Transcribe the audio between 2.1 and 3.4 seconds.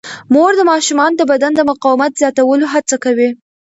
زیاتولو هڅه کوي.